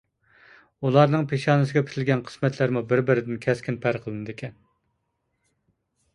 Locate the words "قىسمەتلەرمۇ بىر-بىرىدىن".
2.31-3.39